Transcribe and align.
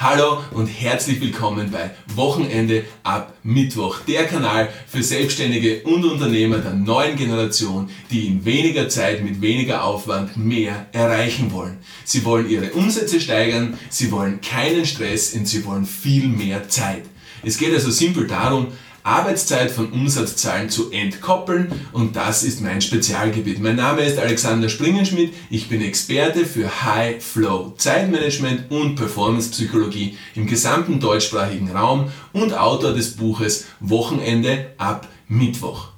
Hallo 0.00 0.44
und 0.52 0.68
herzlich 0.68 1.20
willkommen 1.20 1.72
bei 1.72 1.90
Wochenende 2.14 2.84
ab 3.02 3.34
Mittwoch, 3.42 3.98
der 4.06 4.28
Kanal 4.28 4.68
für 4.86 5.02
Selbstständige 5.02 5.82
und 5.82 6.04
Unternehmer 6.04 6.58
der 6.58 6.74
neuen 6.74 7.16
Generation, 7.16 7.90
die 8.08 8.28
in 8.28 8.44
weniger 8.44 8.88
Zeit 8.88 9.24
mit 9.24 9.40
weniger 9.40 9.82
Aufwand 9.82 10.36
mehr 10.36 10.86
erreichen 10.92 11.50
wollen. 11.50 11.78
Sie 12.04 12.24
wollen 12.24 12.48
ihre 12.48 12.70
Umsätze 12.74 13.20
steigern, 13.20 13.76
sie 13.90 14.12
wollen 14.12 14.40
keinen 14.40 14.86
Stress 14.86 15.34
und 15.34 15.48
sie 15.48 15.64
wollen 15.64 15.84
viel 15.84 16.28
mehr 16.28 16.68
Zeit. 16.68 17.02
Es 17.42 17.58
geht 17.58 17.74
also 17.74 17.90
simpel 17.90 18.28
darum, 18.28 18.68
Arbeitszeit 19.08 19.70
von 19.70 19.90
Umsatzzahlen 19.90 20.68
zu 20.68 20.90
entkoppeln 20.92 21.72
und 21.92 22.14
das 22.14 22.42
ist 22.42 22.60
mein 22.60 22.82
Spezialgebiet. 22.82 23.58
Mein 23.58 23.76
Name 23.76 24.02
ist 24.02 24.18
Alexander 24.18 24.68
Springenschmidt, 24.68 25.32
ich 25.48 25.70
bin 25.70 25.80
Experte 25.80 26.44
für 26.44 26.84
High 26.84 27.24
Flow 27.24 27.72
Zeitmanagement 27.78 28.70
und 28.70 28.96
Performance 28.96 29.50
Psychologie 29.50 30.18
im 30.34 30.46
gesamten 30.46 31.00
deutschsprachigen 31.00 31.70
Raum 31.70 32.12
und 32.34 32.52
Autor 32.52 32.92
des 32.92 33.16
Buches 33.16 33.64
Wochenende 33.80 34.72
ab 34.76 35.08
Mittwoch. 35.26 35.88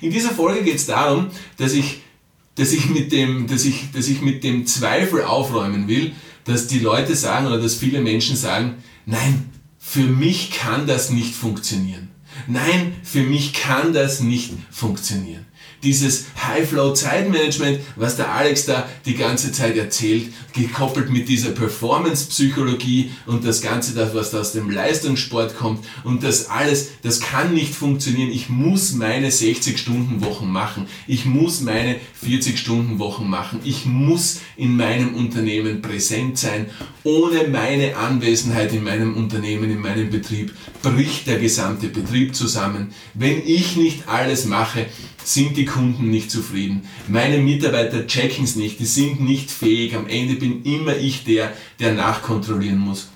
In 0.00 0.10
dieser 0.10 0.30
Folge 0.30 0.64
geht 0.64 0.76
es 0.76 0.86
darum, 0.86 1.26
dass 1.58 1.74
ich, 1.74 2.00
dass, 2.54 2.72
ich 2.72 2.86
mit 2.88 3.12
dem, 3.12 3.48
dass, 3.48 3.66
ich, 3.66 3.92
dass 3.92 4.08
ich 4.08 4.22
mit 4.22 4.44
dem 4.44 4.66
Zweifel 4.66 5.24
aufräumen 5.24 5.88
will, 5.88 6.12
dass 6.46 6.68
die 6.68 6.78
Leute 6.78 7.14
sagen 7.16 7.46
oder 7.48 7.60
dass 7.60 7.74
viele 7.74 8.00
Menschen 8.00 8.34
sagen, 8.34 8.76
nein, 9.04 9.50
für 9.78 10.00
mich 10.00 10.52
kann 10.52 10.86
das 10.86 11.10
nicht 11.10 11.34
funktionieren. 11.34 12.08
Nein, 12.46 12.96
für 13.02 13.22
mich 13.22 13.52
kann 13.52 13.92
das 13.92 14.20
nicht 14.20 14.52
funktionieren 14.70 15.49
dieses 15.82 16.26
High-Flow-Zeitmanagement, 16.46 17.80
was 17.96 18.16
der 18.16 18.32
Alex 18.32 18.66
da 18.66 18.88
die 19.06 19.14
ganze 19.14 19.52
Zeit 19.52 19.76
erzählt, 19.76 20.32
gekoppelt 20.52 21.10
mit 21.10 21.28
dieser 21.28 21.50
Performance-Psychologie 21.50 23.10
und 23.26 23.44
das 23.44 23.60
Ganze, 23.60 23.94
das, 23.94 24.14
was 24.14 24.30
da 24.30 24.40
aus 24.40 24.52
dem 24.52 24.70
Leistungssport 24.70 25.56
kommt 25.56 25.84
und 26.04 26.22
das 26.22 26.48
alles, 26.48 26.90
das 27.02 27.20
kann 27.20 27.54
nicht 27.54 27.74
funktionieren. 27.74 28.30
Ich 28.30 28.48
muss 28.48 28.92
meine 28.92 29.30
60-Stunden-Wochen 29.30 30.50
machen. 30.50 30.86
Ich 31.06 31.24
muss 31.24 31.60
meine 31.60 31.96
40-Stunden-Wochen 32.24 33.28
machen. 33.28 33.60
Ich 33.64 33.86
muss 33.86 34.40
in 34.56 34.76
meinem 34.76 35.14
Unternehmen 35.14 35.82
präsent 35.82 36.38
sein. 36.38 36.66
Ohne 37.02 37.48
meine 37.48 37.96
Anwesenheit 37.96 38.72
in 38.72 38.84
meinem 38.84 39.16
Unternehmen, 39.16 39.70
in 39.70 39.80
meinem 39.80 40.10
Betrieb, 40.10 40.52
bricht 40.82 41.26
der 41.26 41.38
gesamte 41.38 41.88
Betrieb 41.88 42.34
zusammen. 42.34 42.92
Wenn 43.14 43.42
ich 43.46 43.76
nicht 43.76 44.08
alles 44.08 44.44
mache, 44.44 44.86
sind 45.24 45.56
die 45.56 45.64
Kunden 45.64 46.10
nicht 46.10 46.30
zufrieden. 46.30 46.82
Meine 47.08 47.38
Mitarbeiter 47.38 48.06
checken 48.06 48.44
es 48.44 48.56
nicht, 48.56 48.80
die 48.80 48.86
sind 48.86 49.20
nicht 49.20 49.50
fähig. 49.50 49.94
Am 49.94 50.06
Ende 50.06 50.34
bin 50.34 50.64
immer 50.64 50.96
ich 50.96 51.24
der, 51.24 51.52
der 51.78 51.94
nachkontrollieren 51.94 52.78
muss. 52.78 53.08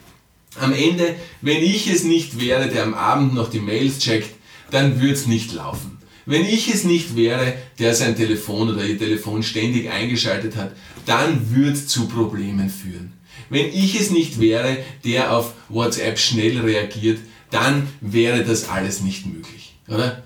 Am 0.57 0.73
Ende, 0.73 1.17
wenn 1.41 1.63
ich 1.63 1.89
es 1.89 2.05
nicht 2.05 2.41
wäre, 2.41 2.69
der 2.69 2.85
am 2.85 2.95
Abend 2.95 3.35
noch 3.35 3.51
die 3.51 3.61
Mails 3.61 3.99
checkt, 3.99 4.31
dann 4.71 5.01
würde 5.01 5.15
es 5.15 5.27
nicht 5.27 5.53
laufen. 5.53 5.99
Wenn 6.27 6.45
ich 6.45 6.73
es 6.73 6.85
nicht 6.85 7.17
wäre, 7.17 7.55
der 7.79 7.95
sein 7.95 8.17
Telefon 8.17 8.71
oder 8.71 8.85
ihr 8.85 8.99
Telefon 8.99 9.43
ständig 9.43 9.91
eingeschaltet 9.91 10.57
hat, 10.57 10.73
dann 11.07 11.55
würde 11.55 11.73
es 11.73 11.87
zu 11.87 12.09
Problemen 12.09 12.71
führen. 12.71 13.13
Wenn 13.51 13.67
ich 13.67 14.01
es 14.01 14.11
nicht 14.11 14.41
wäre, 14.41 14.79
der 15.05 15.37
auf 15.37 15.53
WhatsApp 15.69 16.19
schnell 16.19 16.61
reagiert, 16.61 17.19
dann 17.51 17.89
wäre 18.01 18.43
das 18.43 18.69
alles 18.69 19.01
nicht 19.01 19.27
möglich, 19.27 19.75
oder? 19.89 20.23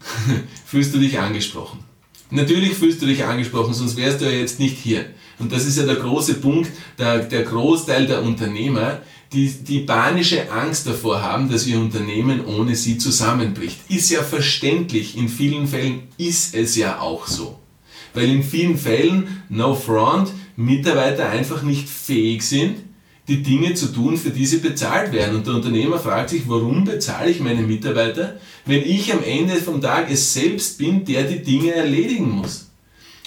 fühlst 0.70 0.94
du 0.94 0.98
dich 0.98 1.18
angesprochen. 1.18 1.80
Natürlich 2.30 2.74
fühlst 2.74 3.02
du 3.02 3.06
dich 3.06 3.24
angesprochen, 3.24 3.74
sonst 3.74 3.96
wärst 3.96 4.20
du 4.20 4.26
ja 4.26 4.38
jetzt 4.38 4.60
nicht 4.60 4.78
hier. 4.78 5.04
Und 5.40 5.50
das 5.50 5.66
ist 5.66 5.78
ja 5.78 5.84
der 5.84 5.96
große 5.96 6.34
Punkt, 6.34 6.70
der, 6.96 7.24
der 7.24 7.42
Großteil 7.42 8.06
der 8.06 8.22
Unternehmer, 8.22 9.00
die, 9.32 9.48
die 9.48 9.80
panische 9.80 10.50
Angst 10.52 10.86
davor 10.86 11.22
haben, 11.22 11.50
dass 11.50 11.66
ihr 11.66 11.78
Unternehmen 11.78 12.44
ohne 12.44 12.76
sie 12.76 12.98
zusammenbricht. 12.98 13.78
Ist 13.88 14.10
ja 14.10 14.22
verständlich, 14.22 15.16
in 15.16 15.28
vielen 15.28 15.66
Fällen 15.66 16.02
ist 16.18 16.54
es 16.54 16.76
ja 16.76 17.00
auch 17.00 17.26
so. 17.26 17.58
Weil 18.14 18.30
in 18.30 18.44
vielen 18.44 18.78
Fällen, 18.78 19.42
no 19.48 19.74
front, 19.74 20.30
Mitarbeiter 20.54 21.30
einfach 21.30 21.62
nicht 21.62 21.88
fähig 21.88 22.42
sind, 22.42 22.76
die 23.28 23.42
Dinge 23.42 23.74
zu 23.74 23.92
tun, 23.92 24.16
für 24.16 24.30
die 24.30 24.46
sie 24.46 24.58
bezahlt 24.58 25.12
werden. 25.12 25.36
Und 25.36 25.46
der 25.46 25.54
Unternehmer 25.54 25.98
fragt 25.98 26.30
sich, 26.30 26.42
warum 26.48 26.84
bezahle 26.84 27.30
ich 27.30 27.40
meine 27.40 27.62
Mitarbeiter, 27.62 28.40
wenn 28.66 28.82
ich 28.82 29.12
am 29.12 29.22
Ende 29.22 29.54
vom 29.56 29.80
Tag 29.80 30.10
es 30.10 30.34
selbst 30.34 30.78
bin, 30.78 31.04
der 31.04 31.24
die 31.24 31.42
Dinge 31.42 31.72
erledigen 31.72 32.30
muss? 32.30 32.66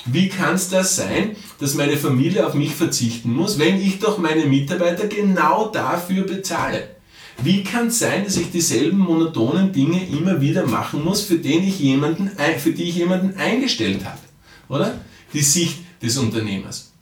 Wie 0.06 0.28
kann 0.28 0.56
es 0.56 0.70
das 0.70 0.98
sein, 0.98 1.36
dass 1.60 1.76
meine 1.76 1.96
Familie 1.96 2.46
auf 2.46 2.56
mich 2.56 2.76
verzichten 2.76 3.34
muss, 3.34 3.58
wenn 3.58 3.82
ich 3.82 4.00
doch 4.00 4.18
meine 4.18 4.46
Mitarbeiter 4.46 5.08
genau 5.08 5.70
dafür 5.70 6.24
bezahle? 6.24 6.90
Wie 7.42 7.64
kann 7.64 7.88
es 7.88 8.00
sein, 8.00 8.26
dass 8.26 8.38
ich 8.38 8.52
dieselben 8.52 9.00
monotonen 9.00 9.72
Dinge 9.72 10.06
immer 10.08 10.42
wieder 10.42 10.68
machen 10.68 11.04
muss, 11.04 11.22
für, 11.22 11.38
den 11.38 11.68
ich 11.68 11.80
jemanden, 11.80 12.30
für 12.58 12.72
die 12.72 12.84
ich 12.84 12.96
jemanden 12.96 13.38
eingestellt 13.38 14.04
habe? 14.04 14.20
Oder? 14.70 15.00
Die 15.34 15.42
Sicht 15.42 15.80
des 16.02 16.18
Unternehmers 16.18 16.93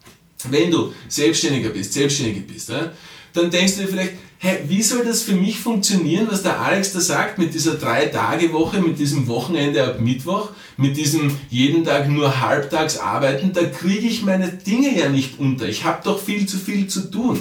wenn 0.50 0.72
du 0.72 0.94
Selbstständiger 1.08 1.70
bist, 1.70 1.94
Selbstständige 1.94 2.42
bist, 2.42 2.70
ja, 2.70 2.92
dann 3.34 3.50
denkst 3.50 3.76
du 3.76 3.82
dir 3.82 3.88
vielleicht, 3.88 4.14
hey, 4.40 4.60
wie 4.68 4.82
soll 4.82 5.06
das 5.06 5.22
für 5.22 5.36
mich 5.36 5.60
funktionieren, 5.60 6.28
was 6.30 6.42
der 6.42 6.60
Alex 6.60 6.94
da 6.94 7.00
sagt, 7.00 7.38
mit 7.38 7.54
dieser 7.54 7.76
Drei-Tage-Woche, 7.76 8.82
mit 8.82 8.98
diesem 8.98 9.28
Wochenende 9.28 9.84
ab 9.84 10.02
Mittwoch, 10.02 10.50
mit 10.78 10.98
diesem 10.98 11.38
jeden 11.50 11.86
Tag 11.86 12.10
nur 12.10 12.42
halbtags 12.42 12.98
arbeiten, 12.98 13.54
da 13.54 13.64
kriege 13.64 14.08
ich 14.08 14.24
meine 14.24 14.48
Dinge 14.48 14.98
ja 14.98 15.10
nicht 15.10 15.40
unter. 15.40 15.68
Ich 15.68 15.84
habe 15.84 16.02
doch 16.04 16.20
viel 16.20 16.48
zu 16.48 16.58
viel 16.58 16.88
zu 16.88 17.12
tun. 17.12 17.40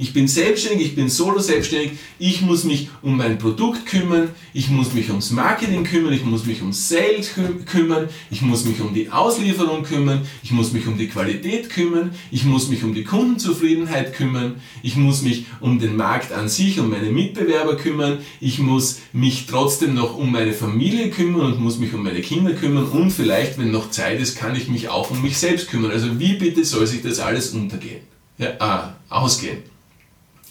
Ich 0.00 0.12
bin 0.12 0.28
selbstständig, 0.28 0.86
ich 0.86 0.94
bin 0.94 1.08
solo 1.08 1.40
selbstständig, 1.40 1.98
ich 2.20 2.40
muss 2.40 2.62
mich 2.62 2.88
um 3.02 3.16
mein 3.16 3.36
Produkt 3.36 3.84
kümmern, 3.84 4.28
ich 4.54 4.70
muss 4.70 4.94
mich 4.94 5.08
ums 5.08 5.32
Marketing 5.32 5.82
kümmern, 5.82 6.12
ich 6.12 6.24
muss 6.24 6.46
mich 6.46 6.62
um 6.62 6.72
Sales 6.72 7.32
kümmern, 7.66 8.08
ich 8.30 8.40
muss 8.40 8.64
mich 8.64 8.80
um 8.80 8.94
die 8.94 9.10
Auslieferung 9.10 9.82
kümmern, 9.82 10.24
ich 10.44 10.52
muss 10.52 10.72
mich 10.72 10.86
um 10.86 10.96
die 10.96 11.08
Qualität 11.08 11.68
kümmern, 11.68 12.12
ich 12.30 12.44
muss 12.44 12.68
mich 12.68 12.84
um 12.84 12.94
die 12.94 13.02
Kundenzufriedenheit 13.02 14.14
kümmern, 14.14 14.60
ich 14.84 14.94
muss 14.94 15.22
mich 15.22 15.46
um 15.58 15.80
den 15.80 15.96
Markt 15.96 16.30
an 16.30 16.48
sich, 16.48 16.78
um 16.78 16.90
meine 16.90 17.10
Mitbewerber 17.10 17.76
kümmern, 17.76 18.18
ich 18.40 18.60
muss 18.60 19.00
mich 19.12 19.46
trotzdem 19.46 19.94
noch 19.94 20.16
um 20.16 20.30
meine 20.30 20.52
Familie 20.52 21.10
kümmern 21.10 21.54
und 21.54 21.60
muss 21.60 21.80
mich 21.80 21.92
um 21.92 22.04
meine 22.04 22.20
Kinder 22.20 22.52
kümmern. 22.52 22.84
Und 22.84 23.10
vielleicht, 23.10 23.58
wenn 23.58 23.72
noch 23.72 23.90
Zeit 23.90 24.20
ist, 24.20 24.38
kann 24.38 24.54
ich 24.54 24.68
mich 24.68 24.90
auch 24.90 25.10
um 25.10 25.22
mich 25.22 25.38
selbst 25.38 25.68
kümmern. 25.68 25.90
Also 25.90 26.20
wie 26.20 26.34
bitte 26.34 26.64
soll 26.64 26.86
sich 26.86 27.02
das 27.02 27.18
alles 27.18 27.50
untergehen? 27.50 28.02
Ja, 28.38 28.52
ah, 28.60 28.94
ausgehen 29.08 29.58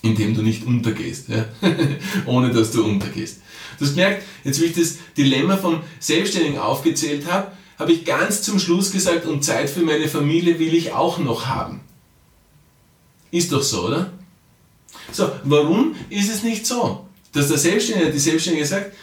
indem 0.01 0.35
du 0.35 0.41
nicht 0.41 0.65
untergehst, 0.65 1.29
ja? 1.29 1.45
ohne 2.25 2.51
dass 2.51 2.71
du 2.71 2.83
untergehst. 2.85 3.41
Du 3.77 3.85
hast 3.85 3.95
gemerkt, 3.95 4.23
jetzt 4.43 4.61
wie 4.61 4.65
ich 4.65 4.73
das 4.73 4.97
Dilemma 5.17 5.57
vom 5.57 5.81
Selbstständigen 5.99 6.59
aufgezählt 6.59 7.25
habe, 7.31 7.51
habe 7.77 7.91
ich 7.91 8.05
ganz 8.05 8.41
zum 8.41 8.59
Schluss 8.59 8.91
gesagt, 8.91 9.25
und 9.25 9.43
Zeit 9.43 9.69
für 9.69 9.81
meine 9.81 10.07
Familie 10.07 10.59
will 10.59 10.73
ich 10.73 10.93
auch 10.93 11.19
noch 11.19 11.45
haben. 11.45 11.81
Ist 13.31 13.51
doch 13.51 13.61
so, 13.61 13.87
oder? 13.87 14.11
So, 15.11 15.31
warum 15.43 15.95
ist 16.09 16.31
es 16.31 16.43
nicht 16.43 16.65
so, 16.65 17.07
dass 17.33 17.49
der 17.49 17.57
Selbstständige, 17.57 18.11
die 18.11 18.19
Selbstständige 18.19 18.65
sagt, 18.65 18.93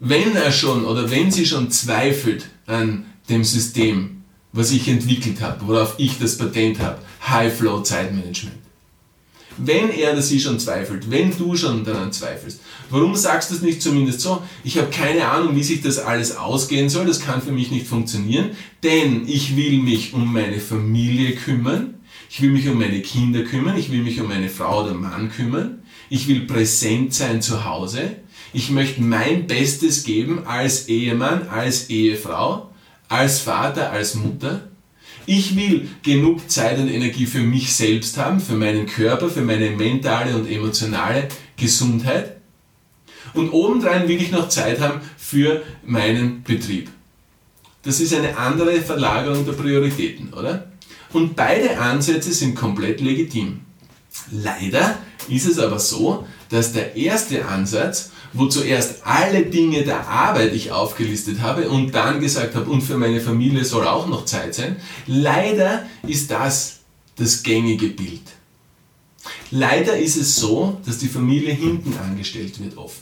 wenn 0.00 0.36
er 0.36 0.52
schon 0.52 0.84
oder 0.84 1.10
wenn 1.10 1.30
sie 1.30 1.46
schon 1.46 1.70
zweifelt 1.70 2.48
an 2.66 3.06
dem 3.28 3.44
System, 3.44 4.24
was 4.52 4.70
ich 4.70 4.88
entwickelt 4.88 5.40
habe, 5.40 5.66
worauf 5.66 5.94
ich 5.98 6.18
das 6.18 6.38
Patent 6.38 6.80
habe, 6.80 6.98
High 7.26 7.54
Flow 7.54 7.82
Zeitmanagement, 7.82 8.56
wenn 9.58 9.90
er 9.90 10.12
oder 10.12 10.22
sie 10.22 10.40
schon 10.40 10.58
zweifelt, 10.58 11.10
wenn 11.10 11.36
du 11.36 11.56
schon 11.56 11.84
daran 11.84 12.12
zweifelst, 12.12 12.60
warum 12.90 13.14
sagst 13.14 13.50
du 13.50 13.54
es 13.54 13.62
nicht 13.62 13.82
zumindest 13.82 14.20
so? 14.20 14.42
Ich 14.64 14.78
habe 14.78 14.90
keine 14.90 15.28
Ahnung, 15.28 15.56
wie 15.56 15.62
sich 15.62 15.82
das 15.82 15.98
alles 15.98 16.36
ausgehen 16.36 16.88
soll, 16.88 17.06
das 17.06 17.20
kann 17.20 17.42
für 17.42 17.52
mich 17.52 17.70
nicht 17.70 17.86
funktionieren, 17.86 18.50
denn 18.82 19.28
ich 19.28 19.56
will 19.56 19.78
mich 19.78 20.14
um 20.14 20.32
meine 20.32 20.60
Familie 20.60 21.34
kümmern, 21.34 21.94
ich 22.30 22.42
will 22.42 22.50
mich 22.50 22.68
um 22.68 22.78
meine 22.78 23.00
Kinder 23.00 23.42
kümmern, 23.42 23.76
ich 23.76 23.90
will 23.90 24.02
mich 24.02 24.20
um 24.20 24.28
meine 24.28 24.48
Frau 24.48 24.84
oder 24.84 24.94
Mann 24.94 25.30
kümmern, 25.30 25.82
ich 26.10 26.28
will 26.28 26.40
präsent 26.46 27.14
sein 27.14 27.42
zu 27.42 27.64
Hause, 27.64 28.16
ich 28.52 28.70
möchte 28.70 29.02
mein 29.02 29.46
Bestes 29.46 30.04
geben 30.04 30.46
als 30.46 30.88
Ehemann, 30.88 31.48
als 31.48 31.90
Ehefrau, 31.90 32.70
als 33.08 33.40
Vater, 33.40 33.90
als 33.90 34.14
Mutter 34.14 34.67
ich 35.28 35.56
will 35.56 35.86
genug 36.02 36.50
Zeit 36.50 36.78
und 36.78 36.88
Energie 36.88 37.26
für 37.26 37.40
mich 37.40 37.74
selbst 37.74 38.16
haben, 38.16 38.40
für 38.40 38.54
meinen 38.54 38.86
Körper, 38.86 39.28
für 39.28 39.42
meine 39.42 39.70
mentale 39.70 40.34
und 40.34 40.50
emotionale 40.50 41.28
Gesundheit. 41.54 42.38
Und 43.34 43.50
obendrein 43.50 44.08
will 44.08 44.22
ich 44.22 44.30
noch 44.30 44.48
Zeit 44.48 44.80
haben 44.80 45.02
für 45.18 45.62
meinen 45.84 46.42
Betrieb. 46.44 46.88
Das 47.82 48.00
ist 48.00 48.14
eine 48.14 48.38
andere 48.38 48.80
Verlagerung 48.80 49.44
der 49.44 49.52
Prioritäten, 49.52 50.32
oder? 50.32 50.72
Und 51.12 51.36
beide 51.36 51.78
Ansätze 51.78 52.32
sind 52.32 52.54
komplett 52.54 53.02
legitim. 53.02 53.60
Leider 54.30 54.98
ist 55.28 55.46
es 55.46 55.58
aber 55.58 55.78
so, 55.78 56.26
dass 56.48 56.72
der 56.72 56.96
erste 56.96 57.46
Ansatz 57.46 58.10
wo 58.32 58.46
zuerst 58.46 59.06
alle 59.06 59.46
Dinge 59.46 59.84
der 59.84 60.08
Arbeit 60.08 60.52
ich 60.52 60.70
aufgelistet 60.70 61.40
habe 61.40 61.68
und 61.68 61.94
dann 61.94 62.20
gesagt 62.20 62.54
habe, 62.54 62.70
und 62.70 62.82
für 62.82 62.98
meine 62.98 63.20
Familie 63.20 63.64
soll 63.64 63.86
auch 63.86 64.06
noch 64.06 64.24
Zeit 64.24 64.54
sein. 64.54 64.76
Leider 65.06 65.86
ist 66.06 66.30
das 66.30 66.80
das 67.16 67.42
gängige 67.42 67.88
Bild. 67.88 68.22
Leider 69.50 69.98
ist 69.98 70.16
es 70.16 70.36
so, 70.36 70.78
dass 70.86 70.98
die 70.98 71.08
Familie 71.08 71.52
hinten 71.52 71.94
angestellt 71.98 72.62
wird 72.62 72.76
oft. 72.76 73.00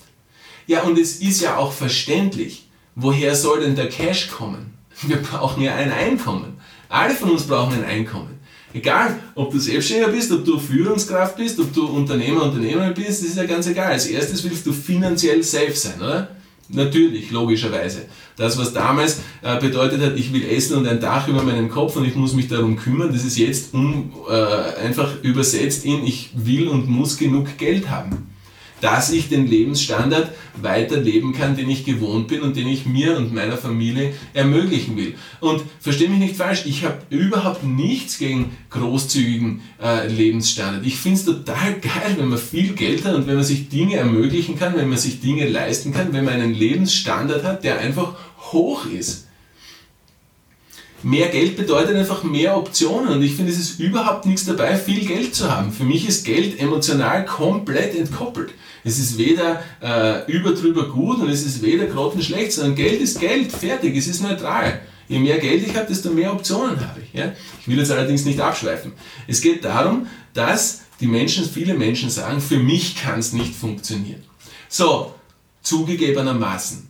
Ja, 0.66 0.82
und 0.82 0.98
es 0.98 1.16
ist 1.16 1.40
ja 1.40 1.56
auch 1.56 1.72
verständlich. 1.72 2.68
Woher 2.94 3.36
soll 3.36 3.60
denn 3.60 3.76
der 3.76 3.88
Cash 3.88 4.28
kommen? 4.30 4.74
Wir 5.02 5.16
brauchen 5.16 5.62
ja 5.62 5.74
ein 5.74 5.92
Einkommen. 5.92 6.58
Alle 6.88 7.14
von 7.14 7.30
uns 7.30 7.46
brauchen 7.46 7.74
ein 7.74 7.84
Einkommen. 7.84 8.35
Egal, 8.74 9.18
ob 9.34 9.52
du 9.52 9.58
Selbstständiger 9.58 10.12
bist, 10.12 10.30
ob 10.32 10.44
du 10.44 10.58
Führungskraft 10.58 11.36
bist, 11.36 11.58
ob 11.60 11.72
du 11.72 11.86
Unternehmer, 11.86 12.42
Unternehmerin 12.42 12.94
bist, 12.94 13.22
das 13.22 13.30
ist 13.30 13.36
ja 13.36 13.44
ganz 13.44 13.66
egal. 13.66 13.92
Als 13.92 14.06
erstes 14.06 14.44
willst 14.44 14.66
du 14.66 14.72
finanziell 14.72 15.42
safe 15.42 15.74
sein, 15.74 16.00
oder? 16.00 16.28
Natürlich, 16.68 17.30
logischerweise. 17.30 18.06
Das, 18.36 18.58
was 18.58 18.72
damals 18.72 19.20
äh, 19.42 19.58
bedeutet 19.60 20.02
hat, 20.02 20.16
ich 20.16 20.32
will 20.32 20.44
essen 20.50 20.76
und 20.76 20.86
ein 20.88 21.00
Dach 21.00 21.28
über 21.28 21.42
meinem 21.42 21.70
Kopf 21.70 21.96
und 21.96 22.04
ich 22.04 22.16
muss 22.16 22.34
mich 22.34 22.48
darum 22.48 22.76
kümmern, 22.76 23.12
das 23.12 23.24
ist 23.24 23.38
jetzt 23.38 23.72
um, 23.72 24.12
äh, 24.28 24.84
einfach 24.84 25.22
übersetzt 25.22 25.84
in, 25.84 26.04
ich 26.04 26.30
will 26.34 26.66
und 26.66 26.88
muss 26.88 27.16
genug 27.16 27.56
Geld 27.56 27.88
haben 27.88 28.35
dass 28.80 29.10
ich 29.10 29.28
den 29.28 29.46
Lebensstandard 29.46 30.30
weiterleben 30.60 31.32
kann, 31.32 31.56
den 31.56 31.70
ich 31.70 31.84
gewohnt 31.84 32.28
bin 32.28 32.42
und 32.42 32.56
den 32.56 32.68
ich 32.68 32.86
mir 32.86 33.16
und 33.16 33.34
meiner 33.34 33.56
Familie 33.56 34.12
ermöglichen 34.34 34.96
will. 34.96 35.14
Und 35.40 35.62
verstehe 35.80 36.08
mich 36.08 36.18
nicht 36.18 36.36
falsch, 36.36 36.64
ich 36.66 36.84
habe 36.84 36.98
überhaupt 37.10 37.64
nichts 37.64 38.18
gegen 38.18 38.56
großzügigen 38.70 39.60
äh, 39.82 40.08
Lebensstandard. 40.08 40.84
Ich 40.86 40.96
finde 40.96 41.18
es 41.18 41.24
total 41.24 41.74
geil, 41.80 42.16
wenn 42.16 42.28
man 42.28 42.38
viel 42.38 42.74
Geld 42.74 43.04
hat 43.04 43.14
und 43.14 43.26
wenn 43.26 43.36
man 43.36 43.44
sich 43.44 43.68
Dinge 43.68 43.96
ermöglichen 43.96 44.58
kann, 44.58 44.76
wenn 44.76 44.88
man 44.88 44.98
sich 44.98 45.20
Dinge 45.20 45.48
leisten 45.48 45.92
kann, 45.92 46.12
wenn 46.12 46.24
man 46.24 46.34
einen 46.34 46.54
Lebensstandard 46.54 47.44
hat, 47.44 47.64
der 47.64 47.78
einfach 47.78 48.14
hoch 48.52 48.86
ist 48.86 49.26
mehr 51.06 51.28
Geld 51.28 51.56
bedeutet 51.56 51.94
einfach 51.94 52.24
mehr 52.24 52.56
Optionen 52.56 53.08
und 53.10 53.22
ich 53.22 53.36
finde, 53.36 53.52
es 53.52 53.60
ist 53.60 53.78
überhaupt 53.78 54.26
nichts 54.26 54.44
dabei, 54.44 54.76
viel 54.76 55.06
Geld 55.06 55.36
zu 55.36 55.48
haben. 55.48 55.70
Für 55.70 55.84
mich 55.84 56.08
ist 56.08 56.24
Geld 56.24 56.58
emotional 56.58 57.24
komplett 57.24 57.94
entkoppelt. 57.94 58.50
Es 58.82 58.98
ist 58.98 59.16
weder 59.16 59.62
äh, 59.80 60.28
überdrüber 60.28 60.88
gut 60.88 61.20
und 61.20 61.28
es 61.28 61.46
ist 61.46 61.62
weder 61.62 61.86
grottenschlecht, 61.86 62.50
sondern 62.50 62.74
Geld 62.74 63.00
ist 63.00 63.20
Geld, 63.20 63.52
fertig, 63.52 63.96
es 63.96 64.08
ist 64.08 64.20
neutral. 64.20 64.80
Je 65.06 65.20
mehr 65.20 65.38
Geld 65.38 65.64
ich 65.64 65.76
habe, 65.76 65.86
desto 65.86 66.10
mehr 66.10 66.32
Optionen 66.32 66.80
habe 66.80 67.00
ich. 67.00 67.16
Ja? 67.16 67.32
Ich 67.60 67.68
will 67.68 67.78
jetzt 67.78 67.92
allerdings 67.92 68.24
nicht 68.24 68.40
abschweifen. 68.40 68.92
Es 69.28 69.40
geht 69.40 69.64
darum, 69.64 70.08
dass 70.34 70.80
die 70.98 71.06
Menschen, 71.06 71.48
viele 71.48 71.74
Menschen 71.74 72.10
sagen, 72.10 72.40
für 72.40 72.58
mich 72.58 72.96
kann 72.96 73.20
es 73.20 73.32
nicht 73.32 73.54
funktionieren. 73.54 74.24
So, 74.68 75.14
zugegebenermaßen, 75.62 76.88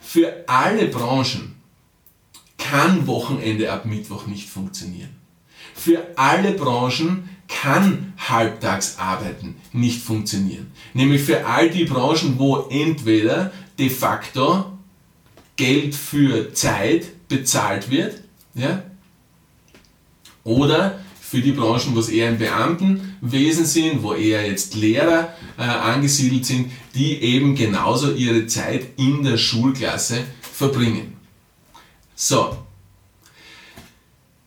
für 0.00 0.44
alle 0.46 0.86
Branchen 0.86 1.57
kann 2.58 3.06
Wochenende 3.06 3.72
ab 3.72 3.86
Mittwoch 3.86 4.26
nicht 4.26 4.48
funktionieren. 4.48 5.16
Für 5.74 6.06
alle 6.16 6.52
Branchen 6.52 7.28
kann 7.46 8.12
Halbtagsarbeiten 8.18 9.56
nicht 9.72 10.02
funktionieren. 10.02 10.70
Nämlich 10.92 11.22
für 11.22 11.46
all 11.46 11.70
die 11.70 11.84
Branchen, 11.84 12.38
wo 12.38 12.68
entweder 12.68 13.52
de 13.78 13.88
facto 13.88 14.72
Geld 15.56 15.94
für 15.94 16.52
Zeit 16.52 17.28
bezahlt 17.28 17.90
wird, 17.90 18.22
ja, 18.54 18.82
oder 20.44 21.00
für 21.20 21.40
die 21.40 21.52
Branchen, 21.52 21.94
wo 21.94 22.00
es 22.00 22.08
eher 22.08 22.30
im 22.30 22.38
Beamtenwesen 22.38 23.66
sind, 23.66 24.02
wo 24.02 24.14
eher 24.14 24.46
jetzt 24.46 24.74
Lehrer 24.74 25.34
äh, 25.58 25.62
angesiedelt 25.62 26.46
sind, 26.46 26.70
die 26.94 27.16
eben 27.16 27.54
genauso 27.54 28.14
ihre 28.14 28.46
Zeit 28.46 28.86
in 28.96 29.22
der 29.22 29.36
Schulklasse 29.36 30.24
verbringen. 30.40 31.17
So. 32.20 32.56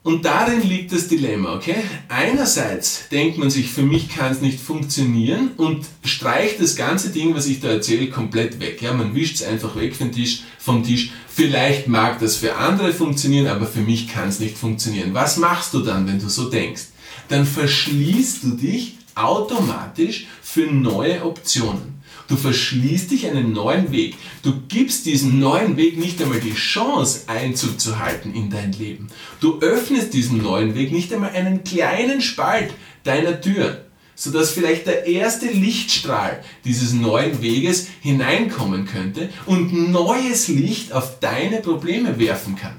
Und 0.03 0.25
darin 0.25 0.61
liegt 0.67 0.91
das 0.91 1.07
Dilemma, 1.07 1.55
okay? 1.55 1.77
Einerseits 2.09 3.07
denkt 3.09 3.37
man 3.37 3.49
sich, 3.49 3.71
für 3.71 3.83
mich 3.83 4.09
kann 4.09 4.33
es 4.33 4.41
nicht 4.41 4.59
funktionieren 4.59 5.51
und 5.55 5.85
streicht 6.03 6.59
das 6.59 6.75
ganze 6.75 7.11
Ding, 7.11 7.33
was 7.33 7.45
ich 7.45 7.61
da 7.61 7.69
erzähle, 7.69 8.09
komplett 8.09 8.59
weg. 8.59 8.81
Ja, 8.81 8.93
man 8.93 9.15
wischt 9.15 9.35
es 9.35 9.43
einfach 9.43 9.77
weg 9.77 9.95
vom 9.95 10.11
Tisch, 10.11 10.41
vom 10.59 10.83
Tisch. 10.83 11.11
Vielleicht 11.29 11.87
mag 11.87 12.19
das 12.19 12.35
für 12.35 12.57
andere 12.57 12.91
funktionieren, 12.91 13.47
aber 13.47 13.67
für 13.67 13.79
mich 13.79 14.09
kann 14.09 14.27
es 14.27 14.41
nicht 14.41 14.57
funktionieren. 14.57 15.13
Was 15.13 15.37
machst 15.37 15.73
du 15.73 15.79
dann, 15.79 16.05
wenn 16.07 16.19
du 16.19 16.27
so 16.27 16.49
denkst? 16.49 16.87
Dann 17.29 17.45
verschließt 17.45 18.43
du 18.43 18.49
dich 18.55 18.97
automatisch 19.15 20.27
für 20.41 20.65
neue 20.65 21.23
Optionen. 21.23 22.00
Du 22.31 22.37
verschließt 22.37 23.11
dich 23.11 23.27
einen 23.27 23.51
neuen 23.51 23.91
Weg. 23.91 24.15
Du 24.41 24.53
gibst 24.69 25.05
diesem 25.05 25.41
neuen 25.41 25.75
Weg 25.75 25.97
nicht 25.97 26.21
einmal 26.21 26.39
die 26.39 26.53
Chance, 26.53 27.23
Einzug 27.27 27.77
zu 27.77 27.99
halten 27.99 28.33
in 28.33 28.49
dein 28.49 28.71
Leben. 28.71 29.09
Du 29.41 29.59
öffnest 29.59 30.13
diesem 30.13 30.41
neuen 30.41 30.73
Weg 30.73 30.93
nicht 30.93 31.13
einmal 31.13 31.31
einen 31.31 31.65
kleinen 31.65 32.21
Spalt 32.21 32.73
deiner 33.03 33.41
Tür, 33.41 33.81
sodass 34.15 34.51
vielleicht 34.51 34.87
der 34.87 35.07
erste 35.07 35.47
Lichtstrahl 35.47 36.41
dieses 36.63 36.93
neuen 36.93 37.41
Weges 37.41 37.87
hineinkommen 37.99 38.85
könnte 38.85 39.27
und 39.45 39.91
neues 39.91 40.47
Licht 40.47 40.93
auf 40.93 41.19
deine 41.19 41.57
Probleme 41.57 42.17
werfen 42.17 42.55
kann. 42.55 42.77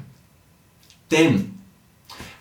Denn 1.10 1.58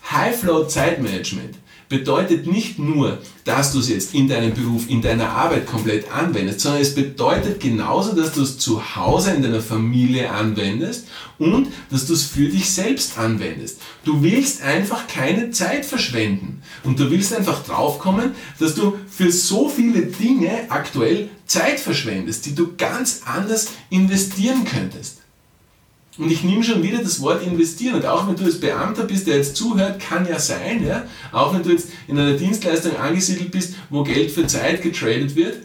High-Flow-Zeitmanagement 0.09 1.55
bedeutet 1.91 2.47
nicht 2.47 2.79
nur, 2.79 3.19
dass 3.43 3.73
du 3.73 3.79
es 3.79 3.89
jetzt 3.89 4.15
in 4.15 4.27
deinem 4.27 4.53
Beruf, 4.53 4.89
in 4.89 5.01
deiner 5.01 5.29
Arbeit 5.29 5.67
komplett 5.67 6.11
anwendest, 6.11 6.61
sondern 6.61 6.81
es 6.81 6.95
bedeutet 6.95 7.59
genauso, 7.59 8.15
dass 8.15 8.33
du 8.33 8.41
es 8.41 8.57
zu 8.57 8.95
Hause 8.95 9.31
in 9.31 9.43
deiner 9.43 9.61
Familie 9.61 10.31
anwendest 10.31 11.07
und 11.37 11.67
dass 11.91 12.07
du 12.07 12.13
es 12.13 12.23
für 12.23 12.47
dich 12.47 12.71
selbst 12.71 13.17
anwendest. 13.17 13.79
Du 14.05 14.23
willst 14.23 14.63
einfach 14.63 15.05
keine 15.07 15.51
Zeit 15.51 15.85
verschwenden 15.85 16.63
und 16.83 16.99
du 16.99 17.11
willst 17.11 17.35
einfach 17.35 17.63
draufkommen, 17.63 18.31
dass 18.57 18.73
du 18.73 18.97
für 19.07 19.31
so 19.31 19.69
viele 19.69 20.03
Dinge 20.03 20.65
aktuell 20.69 21.29
Zeit 21.45 21.79
verschwendest, 21.79 22.45
die 22.45 22.55
du 22.55 22.75
ganz 22.77 23.23
anders 23.25 23.67
investieren 23.89 24.63
könntest. 24.63 25.20
Und 26.17 26.29
ich 26.29 26.43
nehme 26.43 26.63
schon 26.63 26.83
wieder 26.83 26.97
das 26.97 27.21
Wort 27.21 27.45
investieren. 27.45 27.95
Und 27.95 28.05
auch 28.05 28.27
wenn 28.27 28.35
du 28.35 28.43
als 28.43 28.59
Beamter 28.59 29.05
bist, 29.05 29.27
der 29.27 29.37
jetzt 29.37 29.55
zuhört, 29.55 29.99
kann 29.99 30.27
ja 30.27 30.39
sein, 30.39 30.85
ja, 30.85 31.05
auch 31.31 31.53
wenn 31.53 31.63
du 31.63 31.71
jetzt 31.71 31.89
in 32.07 32.17
einer 32.17 32.37
Dienstleistung 32.37 32.97
angesiedelt 32.97 33.51
bist, 33.51 33.75
wo 33.89 34.03
Geld 34.03 34.31
für 34.31 34.45
Zeit 34.45 34.81
getradet 34.81 35.35
wird, 35.35 35.59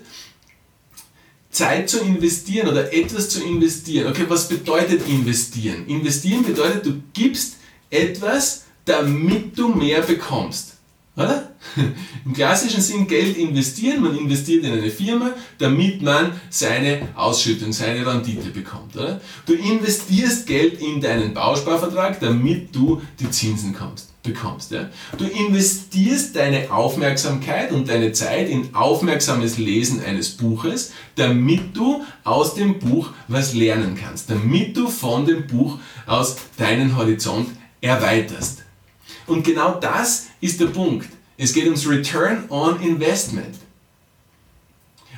Zeit 1.51 1.89
zu 1.89 2.01
investieren 2.01 2.69
oder 2.69 2.93
etwas 2.93 3.31
zu 3.31 3.43
investieren. 3.43 4.09
Okay, 4.09 4.27
was 4.29 4.49
bedeutet 4.49 5.09
investieren? 5.09 5.87
Investieren 5.89 6.45
bedeutet, 6.45 6.87
du 6.87 7.03
gibst 7.13 7.57
etwas, 7.91 8.65
damit 8.85 9.59
du 9.59 9.69
mehr 9.69 10.03
bekommst. 10.03 10.76
Oder? 11.17 11.51
Im 12.25 12.33
klassischen 12.35 12.83
Sinn 12.83 13.07
Geld 13.07 13.39
investieren, 13.39 14.03
man 14.03 14.17
investiert 14.17 14.65
in 14.65 14.73
eine 14.73 14.91
Firma, 14.91 15.31
damit 15.59 16.03
man 16.03 16.33
seine 16.51 17.09
Ausschüttung, 17.15 17.73
seine 17.73 18.07
Rendite 18.07 18.51
bekommt. 18.51 18.95
Oder? 18.97 19.21
Du 19.47 19.55
investierst 19.55 20.47
Geld 20.47 20.81
in 20.81 21.01
deinen 21.01 21.33
Bausparvertrag, 21.33 22.21
damit 22.21 22.75
du 22.75 23.01
die 23.19 23.31
Zinsen 23.31 23.75
kommst, 23.75 24.23
bekommst. 24.23 24.73
Ja? 24.73 24.91
Du 25.17 25.25
investierst 25.25 26.37
deine 26.37 26.71
Aufmerksamkeit 26.71 27.73
und 27.73 27.89
deine 27.89 28.13
Zeit 28.13 28.51
in 28.51 28.75
aufmerksames 28.75 29.57
Lesen 29.57 30.05
eines 30.05 30.31
Buches, 30.31 30.93
damit 31.15 31.75
du 31.75 32.05
aus 32.25 32.55
dem 32.55 32.79
Buch 32.79 33.11
was 33.27 33.55
lernen 33.55 33.97
kannst, 33.99 34.29
damit 34.29 34.77
du 34.77 34.89
von 34.89 35.25
dem 35.25 35.47
Buch 35.47 35.79
aus 36.07 36.37
deinen 36.59 36.95
Horizont 36.95 37.49
erweiterst. 37.81 38.65
Und 39.27 39.45
genau 39.45 39.79
das 39.81 40.26
ist 40.41 40.61
der 40.61 40.67
Punkt. 40.67 41.09
Es 41.37 41.53
geht 41.53 41.65
ums 41.65 41.89
Return 41.89 42.45
on 42.49 42.81
Investment. 42.81 43.57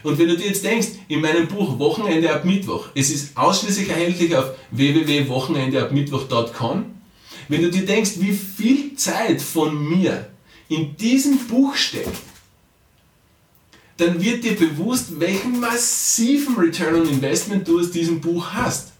Und 0.02 0.18
wenn 0.18 0.28
du 0.28 0.36
dir 0.36 0.46
jetzt 0.46 0.64
denkst, 0.64 0.88
in 1.08 1.20
meinem 1.20 1.46
Buch 1.48 1.78
Wochenende 1.78 2.32
ab 2.32 2.44
Mittwoch, 2.44 2.88
es 2.94 3.10
ist 3.10 3.36
ausschließlich 3.36 3.88
erhältlich 3.88 4.36
auf 4.36 4.50
www.wochenendeabmittwoch.com, 4.70 6.84
wenn 7.48 7.62
du 7.62 7.70
dir 7.70 7.86
denkst, 7.86 8.12
wie 8.18 8.32
viel 8.32 8.94
Zeit 8.94 9.42
von 9.42 9.88
mir 9.88 10.28
in 10.68 10.96
diesem 10.96 11.38
Buch 11.46 11.74
steckt, 11.74 12.16
dann 13.96 14.22
wird 14.22 14.44
dir 14.44 14.54
bewusst, 14.54 15.18
welchen 15.18 15.58
massiven 15.58 16.54
Return 16.56 16.96
on 16.96 17.08
Investment 17.08 17.66
du 17.66 17.80
aus 17.80 17.90
diesem 17.90 18.20
Buch 18.20 18.52
hast. 18.52 18.92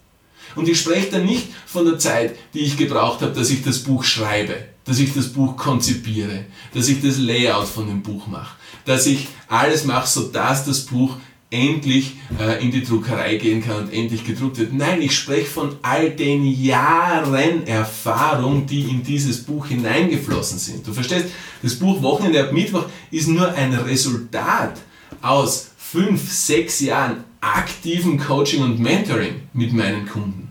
Und 0.57 0.67
ich 0.69 0.81
spreche 0.81 1.11
da 1.11 1.19
nicht 1.19 1.49
von 1.67 1.85
der 1.85 1.99
Zeit, 1.99 2.37
die 2.55 2.61
ich 2.61 2.77
gebraucht 2.77 3.23
habe, 3.23 3.33
dass 3.33 3.51
ich 3.51 3.63
das 3.63 3.81
Buch 3.81 4.03
schreibe, 4.03 4.57
dass 4.89 4.99
ich 4.99 5.13
das 5.13 5.29
Buch 5.29 5.57
konzipiere, 5.57 6.47
dass 6.73 6.89
ich 6.89 7.03
das 7.03 7.19
Layout 7.19 7.69
von 7.69 7.87
dem 7.87 8.03
Buch 8.03 8.27
mache, 8.27 8.57
dass 8.87 9.07
ich 9.07 9.29
alles 9.47 9.85
mache, 9.85 10.09
sodass 10.09 10.65
das 10.65 10.81
Buch 10.81 11.17
endlich 11.51 12.17
äh, 12.39 12.63
in 12.63 12.71
die 12.71 12.83
Druckerei 12.83 13.37
gehen 13.37 13.63
kann 13.63 13.85
und 13.85 13.93
endlich 13.93 14.25
gedruckt 14.25 14.59
wird. 14.59 14.73
Nein, 14.73 15.01
ich 15.01 15.17
spreche 15.17 15.47
von 15.47 15.77
all 15.83 16.11
den 16.11 16.47
Jahren 16.47 17.67
Erfahrung, 17.67 18.67
die 18.67 18.83
in 18.83 19.03
dieses 19.03 19.45
Buch 19.45 19.67
hineingeflossen 19.67 20.59
sind. 20.59 20.87
Du 20.87 20.93
verstehst, 20.93 21.27
das 21.63 21.75
Buch 21.75 22.03
Wochenende 22.03 22.43
ab 22.43 22.53
Mittwoch 22.53 22.87
ist 23.11 23.29
nur 23.29 23.51
ein 23.53 23.73
Resultat 23.75 24.81
aus 25.23 25.71
fünf, 25.77 26.31
sechs 26.31 26.81
Jahren 26.81 27.25
aktiven 27.41 28.19
Coaching 28.19 28.63
und 28.63 28.79
Mentoring 28.79 29.43
mit 29.53 29.73
meinen 29.73 30.07
Kunden. 30.07 30.48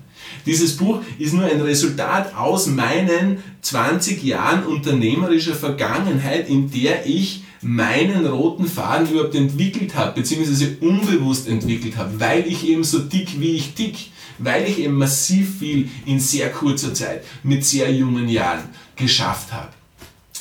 Dieses 0.48 0.78
Buch 0.78 1.02
ist 1.20 1.34
nur 1.34 1.44
ein 1.44 1.62
Resultat 1.62 2.34
aus 2.36 2.68
meinen 2.68 3.44
20 3.62 4.24
Jahren 4.24 4.64
unternehmerischer 4.66 5.54
Vergangenheit, 5.54 6.50
in 6.50 6.72
der 6.72 7.06
ich 7.06 7.44
meinen 7.62 8.26
roten 8.26 8.66
Faden 8.66 9.10
überhaupt 9.10 9.36
entwickelt 9.36 9.96
habe, 9.96 10.22
beziehungsweise 10.22 10.78
unbewusst 10.80 11.50
entwickelt 11.50 11.98
habe, 11.98 12.20
weil 12.20 12.48
ich 12.48 12.66
eben 12.66 12.86
so 12.86 13.00
dick 13.00 13.42
wie 13.42 13.58
ich 13.58 13.74
dick, 13.74 13.96
weil 14.38 14.66
ich 14.68 14.80
eben 14.80 14.94
massiv 14.94 15.60
viel 15.60 15.90
in 16.06 16.20
sehr 16.20 16.50
kurzer 16.50 16.94
Zeit 16.94 17.26
mit 17.44 17.66
sehr 17.66 17.92
jungen 17.92 18.30
Jahren 18.30 18.64
geschafft 18.96 19.52
habe 19.52 19.70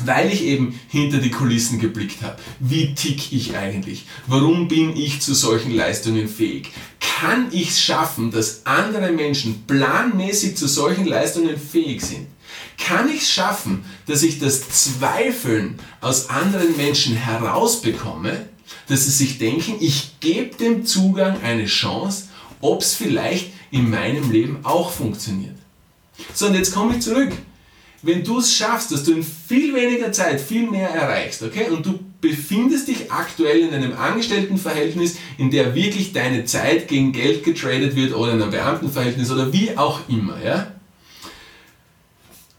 weil 0.04 0.32
ich 0.32 0.42
eben 0.42 0.78
hinter 0.88 1.18
die 1.18 1.30
Kulissen 1.30 1.78
geblickt 1.78 2.22
habe. 2.22 2.36
Wie 2.60 2.94
tick 2.94 3.32
ich 3.32 3.56
eigentlich? 3.56 4.04
Warum 4.26 4.68
bin 4.68 4.96
ich 4.96 5.20
zu 5.20 5.34
solchen 5.34 5.74
Leistungen 5.74 6.28
fähig? 6.28 6.70
Kann 7.18 7.48
ich 7.50 7.70
es 7.70 7.80
schaffen, 7.80 8.30
dass 8.30 8.66
andere 8.66 9.10
Menschen 9.10 9.64
planmäßig 9.66 10.54
zu 10.54 10.68
solchen 10.68 11.06
Leistungen 11.06 11.56
fähig 11.56 12.02
sind? 12.02 12.26
Kann 12.76 13.08
ich 13.08 13.22
es 13.22 13.30
schaffen, 13.30 13.86
dass 14.06 14.22
ich 14.22 14.38
das 14.38 14.68
Zweifeln 14.68 15.78
aus 16.02 16.28
anderen 16.28 16.76
Menschen 16.76 17.16
herausbekomme, 17.16 18.50
dass 18.88 19.06
sie 19.06 19.12
sich 19.12 19.38
denken, 19.38 19.76
ich 19.80 20.20
gebe 20.20 20.56
dem 20.56 20.84
Zugang 20.84 21.40
eine 21.42 21.64
Chance, 21.64 22.24
ob 22.60 22.82
es 22.82 22.92
vielleicht 22.92 23.50
in 23.70 23.88
meinem 23.88 24.30
Leben 24.30 24.58
auch 24.64 24.90
funktioniert? 24.90 25.56
So, 26.34 26.48
und 26.48 26.54
jetzt 26.54 26.74
komme 26.74 26.96
ich 26.96 27.00
zurück 27.02 27.32
wenn 28.06 28.22
du 28.22 28.38
es 28.38 28.54
schaffst, 28.54 28.92
dass 28.92 29.04
du 29.04 29.12
in 29.12 29.22
viel 29.22 29.74
weniger 29.74 30.12
Zeit 30.12 30.40
viel 30.40 30.70
mehr 30.70 30.88
erreichst, 30.88 31.42
okay, 31.42 31.68
und 31.70 31.84
du 31.84 31.98
befindest 32.20 32.88
dich 32.88 33.10
aktuell 33.10 33.60
in 33.60 33.74
einem 33.74 33.92
Angestelltenverhältnis, 33.92 35.16
in 35.38 35.50
der 35.50 35.74
wirklich 35.74 36.12
deine 36.12 36.44
Zeit 36.44 36.88
gegen 36.88 37.12
Geld 37.12 37.44
getradet 37.44 37.96
wird 37.96 38.14
oder 38.14 38.32
in 38.32 38.42
einem 38.42 38.50
Beamtenverhältnis 38.50 39.30
oder 39.30 39.52
wie 39.52 39.76
auch 39.76 40.00
immer, 40.08 40.36
ja, 40.44 40.72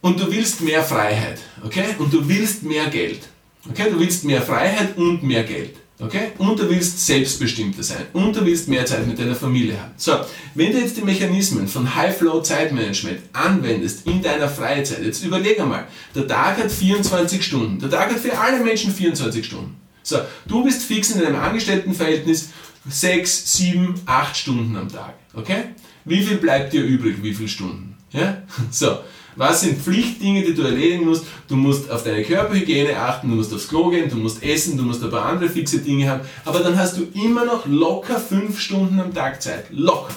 und 0.02 0.20
du 0.20 0.32
willst 0.32 0.62
mehr 0.62 0.84
Freiheit, 0.84 1.40
okay, 1.64 1.96
und 1.98 2.14
du 2.14 2.28
willst 2.28 2.64
mehr 2.64 2.88
Geld, 2.88 3.22
okay, 3.70 3.90
du 3.90 4.00
willst 4.00 4.26
mehr 4.26 4.42
Freiheit 4.42 4.98
und 4.98 5.24
mehr 5.24 5.44
Geld. 5.44 5.76
Okay? 6.00 6.32
Und 6.38 6.60
du 6.60 6.70
willst 6.70 7.06
selbstbestimmter 7.06 7.82
sein. 7.82 8.06
Und 8.14 8.36
du 8.36 8.46
willst 8.46 8.68
mehr 8.68 8.86
Zeit 8.86 9.08
mit 9.08 9.18
deiner 9.18 9.36
Familie 9.36 9.80
haben. 9.80 9.94
So, 9.98 10.14
wenn 10.54 10.72
du 10.72 10.80
jetzt 10.80 10.96
die 10.98 11.02
Mechanismen 11.02 11.68
von 11.68 11.96
High-Flow-Zeitmanagement 11.96 13.20
anwendest 13.34 14.06
in 14.06 14.22
deiner 14.22 14.48
Freizeit, 14.48 15.04
jetzt 15.04 15.24
überleg 15.24 15.60
einmal, 15.60 15.88
der 16.14 16.28
Tag 16.28 16.58
hat 16.58 16.72
24 16.72 17.44
Stunden. 17.44 17.80
Der 17.80 17.90
Tag 17.90 18.12
hat 18.12 18.20
für 18.20 18.38
alle 18.38 18.64
Menschen 18.64 18.94
24 18.94 19.44
Stunden. 19.44 19.76
So, 20.04 20.20
du 20.48 20.64
bist 20.64 20.84
fix 20.84 21.12
in 21.12 21.26
einem 21.26 21.40
Angestelltenverhältnis 21.40 22.50
6, 22.88 23.54
7, 23.58 23.96
8 24.06 24.38
Stunden 24.38 24.76
am 24.78 24.90
Tag. 24.90 25.16
Okay? 25.34 25.64
Wie 26.06 26.24
viel 26.24 26.38
bleibt 26.38 26.74
dir 26.74 26.84
übrig? 26.84 27.18
Wie 27.22 27.34
viele 27.34 27.50
Stunden? 27.50 27.98
Ja? 28.12 28.44
So, 28.72 29.00
was 29.38 29.62
sind 29.62 29.82
Pflichtdinge, 29.82 30.44
die 30.44 30.54
du 30.54 30.64
erledigen 30.64 31.06
musst? 31.06 31.26
Du 31.48 31.56
musst 31.56 31.90
auf 31.90 32.04
deine 32.04 32.24
Körperhygiene 32.24 32.98
achten, 32.98 33.30
du 33.30 33.36
musst 33.36 33.54
aufs 33.54 33.68
Klo 33.68 33.90
gehen, 33.90 34.10
du 34.10 34.18
musst 34.18 34.44
essen, 34.44 34.78
du 34.78 34.84
musst 34.84 35.04
ein 35.04 35.12
paar 35.12 35.26
andere 35.26 35.50
fixe 35.50 35.80
Dinge 35.80 36.10
haben. 36.10 36.22
Aber 36.44 36.60
dann 36.60 36.78
hast 36.78 36.98
du 36.98 37.04
immer 37.14 37.46
noch 37.46 37.66
locker 37.68 38.20
fünf 38.20 38.60
Stunden 38.60 39.00
am 39.00 39.14
Tag 39.14 39.42
Zeit. 39.42 39.68
Locker. 39.70 40.14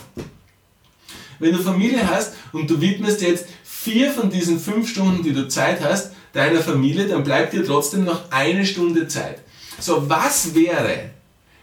Wenn 1.39 1.53
du 1.53 1.59
Familie 1.59 2.09
hast 2.09 2.33
und 2.53 2.69
du 2.69 2.81
widmest 2.81 3.23
jetzt 3.23 3.47
vier 3.63 4.11
von 4.11 4.31
diesen 4.31 4.59
fünf 4.59 4.89
Stunden, 4.91 5.23
die 5.23 5.33
du 5.33 5.49
Zeit 5.49 5.83
hast, 5.83 6.13
deiner 6.33 6.61
Familie, 6.61 7.07
dann 7.07 7.25
bleibt 7.25 7.53
dir 7.53 7.65
trotzdem 7.65 8.05
noch 8.05 8.31
eine 8.31 8.65
Stunde 8.65 9.07
Zeit. 9.09 9.41
So, 9.79 10.09
was 10.09 10.55
wäre, 10.55 11.11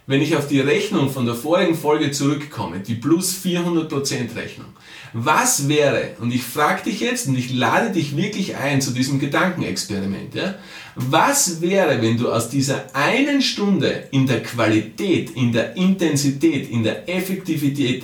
wenn 0.07 0.21
ich 0.21 0.37
auf 0.37 0.47
die 0.47 0.61
Rechnung 0.61 1.11
von 1.11 1.25
der 1.25 1.35
vorigen 1.35 1.75
Folge 1.75 2.11
zurückkomme, 2.11 2.79
die 2.79 2.95
plus 2.95 3.35
400% 3.43 4.35
Rechnung? 4.35 4.67
Was 5.13 5.67
wäre, 5.67 6.15
und 6.19 6.33
ich 6.33 6.43
frage 6.43 6.83
dich 6.83 7.01
jetzt 7.01 7.27
und 7.27 7.37
ich 7.37 7.53
lade 7.53 7.91
dich 7.91 8.15
wirklich 8.15 8.55
ein 8.55 8.81
zu 8.81 8.91
diesem 8.91 9.19
Gedankenexperiment, 9.19 10.33
ja, 10.33 10.55
was 10.95 11.61
wäre, 11.61 12.01
wenn 12.01 12.17
du 12.17 12.31
aus 12.31 12.49
dieser 12.49 12.95
einen 12.95 13.41
Stunde 13.41 14.07
in 14.11 14.25
der 14.25 14.41
Qualität, 14.43 15.31
in 15.31 15.51
der 15.51 15.75
Intensität, 15.75 16.69
in 16.69 16.83
der 16.83 17.07
Effektivität 17.09 18.03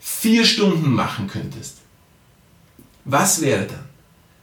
vier 0.00 0.44
Stunden 0.44 0.92
machen 0.92 1.28
könntest? 1.28 1.78
Was 3.04 3.40
wäre 3.40 3.66
dann, 3.66 3.84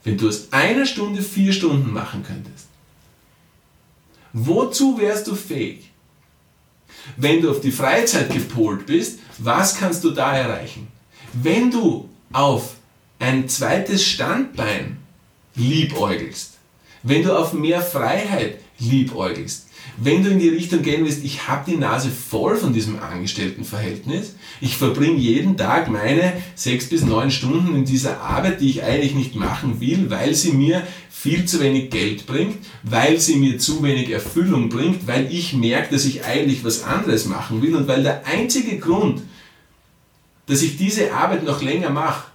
wenn 0.04 0.16
du 0.16 0.28
aus 0.28 0.48
einer 0.52 0.86
Stunde 0.86 1.22
vier 1.22 1.52
Stunden 1.52 1.92
machen 1.92 2.24
könntest? 2.26 2.66
Wozu 4.32 4.98
wärst 4.98 5.26
du 5.26 5.34
fähig? 5.34 5.87
Wenn 7.16 7.42
du 7.42 7.50
auf 7.50 7.60
die 7.60 7.72
Freizeit 7.72 8.30
gepolt 8.30 8.86
bist, 8.86 9.20
was 9.38 9.76
kannst 9.76 10.04
du 10.04 10.10
da 10.10 10.36
erreichen? 10.36 10.88
Wenn 11.32 11.70
du 11.70 12.08
auf 12.32 12.74
ein 13.18 13.48
zweites 13.48 14.04
Standbein 14.04 14.98
liebäugelst, 15.54 16.54
wenn 17.02 17.22
du 17.22 17.36
auf 17.36 17.52
mehr 17.52 17.80
Freiheit 17.80 18.60
liebäugelst, 18.78 19.68
wenn 19.96 20.22
du 20.22 20.30
in 20.30 20.38
die 20.38 20.48
Richtung 20.48 20.82
gehen 20.82 21.04
willst, 21.04 21.24
ich 21.24 21.48
habe 21.48 21.70
die 21.70 21.76
Nase 21.76 22.10
voll 22.10 22.56
von 22.56 22.72
diesem 22.72 23.00
Angestelltenverhältnis, 23.00 24.34
ich 24.60 24.76
verbringe 24.76 25.18
jeden 25.18 25.56
Tag 25.56 25.90
meine 25.90 26.34
sechs 26.54 26.88
bis 26.88 27.02
neun 27.02 27.30
Stunden 27.30 27.74
in 27.74 27.84
dieser 27.84 28.20
Arbeit, 28.20 28.60
die 28.60 28.70
ich 28.70 28.82
eigentlich 28.82 29.14
nicht 29.14 29.34
machen 29.34 29.80
will, 29.80 30.10
weil 30.10 30.34
sie 30.34 30.52
mir 30.52 30.86
viel 31.10 31.46
zu 31.46 31.60
wenig 31.60 31.90
Geld 31.90 32.26
bringt, 32.26 32.58
weil 32.84 33.18
sie 33.18 33.36
mir 33.36 33.58
zu 33.58 33.82
wenig 33.82 34.10
Erfüllung 34.10 34.68
bringt, 34.68 35.08
weil 35.08 35.32
ich 35.32 35.52
merke, 35.52 35.94
dass 35.94 36.04
ich 36.04 36.24
eigentlich 36.24 36.64
was 36.64 36.84
anderes 36.84 37.26
machen 37.26 37.60
will 37.60 37.74
und 37.74 37.88
weil 37.88 38.04
der 38.04 38.24
einzige 38.26 38.78
Grund, 38.78 39.22
dass 40.46 40.62
ich 40.62 40.76
diese 40.76 41.12
Arbeit 41.12 41.42
noch 41.42 41.60
länger 41.60 41.90
mache, 41.90 42.28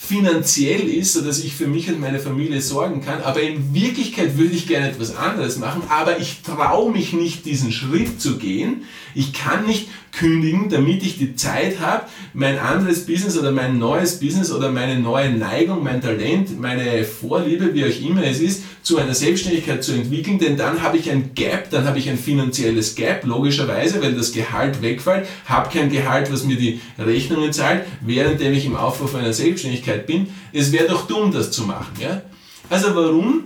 finanziell 0.00 0.88
ist, 0.88 1.12
sodass 1.12 1.40
ich 1.40 1.56
für 1.56 1.66
mich 1.66 1.88
und 1.90 1.98
meine 1.98 2.20
Familie 2.20 2.62
sorgen 2.62 3.04
kann, 3.04 3.20
aber 3.20 3.42
in 3.42 3.74
Wirklichkeit 3.74 4.38
würde 4.38 4.54
ich 4.54 4.68
gerne 4.68 4.88
etwas 4.88 5.16
anderes 5.16 5.58
machen, 5.58 5.82
aber 5.88 6.20
ich 6.20 6.42
traue 6.42 6.92
mich 6.92 7.12
nicht, 7.12 7.44
diesen 7.44 7.72
Schritt 7.72 8.20
zu 8.20 8.38
gehen. 8.38 8.84
Ich 9.16 9.32
kann 9.32 9.66
nicht 9.66 9.88
kündigen, 10.18 10.68
damit 10.68 11.02
ich 11.02 11.16
die 11.16 11.36
Zeit 11.36 11.80
habe, 11.80 12.06
mein 12.34 12.58
anderes 12.58 13.06
Business 13.06 13.38
oder 13.38 13.52
mein 13.52 13.78
neues 13.78 14.18
Business 14.18 14.50
oder 14.50 14.70
meine 14.70 14.98
neue 14.98 15.30
Neigung, 15.30 15.84
mein 15.84 16.00
Talent, 16.00 16.60
meine 16.60 17.04
Vorliebe, 17.04 17.72
wie 17.74 17.84
auch 17.84 18.00
immer 18.00 18.24
es 18.24 18.40
ist, 18.40 18.64
zu 18.82 18.98
einer 18.98 19.14
Selbstständigkeit 19.14 19.84
zu 19.84 19.92
entwickeln, 19.92 20.38
denn 20.38 20.56
dann 20.56 20.82
habe 20.82 20.96
ich 20.96 21.10
ein 21.10 21.34
Gap, 21.34 21.70
dann 21.70 21.84
habe 21.84 21.98
ich 21.98 22.10
ein 22.10 22.18
finanzielles 22.18 22.94
Gap, 22.96 23.24
logischerweise, 23.24 24.02
wenn 24.02 24.16
das 24.16 24.32
Gehalt 24.32 24.82
wegfällt, 24.82 25.26
habe 25.44 25.70
kein 25.70 25.90
Gehalt, 25.90 26.32
was 26.32 26.44
mir 26.44 26.56
die 26.56 26.80
Rechnungen 26.98 27.52
zahlt, 27.52 27.84
währenddem 28.00 28.52
ich 28.54 28.66
im 28.66 28.76
Aufbau 28.76 29.16
einer 29.18 29.32
Selbstständigkeit 29.32 30.06
bin. 30.06 30.28
Es 30.52 30.72
wäre 30.72 30.88
doch 30.88 31.06
dumm, 31.06 31.32
das 31.32 31.50
zu 31.50 31.62
machen. 31.62 31.94
Ja? 32.00 32.22
Also 32.70 32.94
warum 32.94 33.44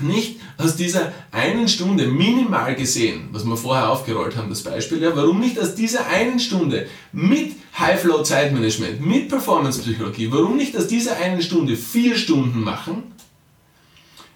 nicht 0.00 0.40
aus 0.58 0.76
dieser 0.76 1.12
einen 1.32 1.68
Stunde 1.68 2.06
minimal 2.06 2.74
gesehen, 2.74 3.28
was 3.32 3.44
wir 3.44 3.56
vorher 3.56 3.90
aufgerollt 3.90 4.36
haben, 4.36 4.48
das 4.48 4.62
Beispiel, 4.62 5.02
ja, 5.02 5.14
warum 5.14 5.40
nicht 5.40 5.58
aus 5.58 5.74
dieser 5.74 6.06
einen 6.06 6.38
Stunde 6.38 6.86
mit 7.12 7.52
High-Flow 7.78 8.22
Zeitmanagement, 8.22 9.00
mit 9.00 9.28
Performance 9.28 9.80
Psychologie, 9.80 10.30
warum 10.30 10.56
nicht 10.56 10.76
aus 10.76 10.86
dieser 10.86 11.16
einen 11.16 11.42
Stunde 11.42 11.76
vier 11.76 12.16
Stunden 12.16 12.60
machen, 12.60 13.04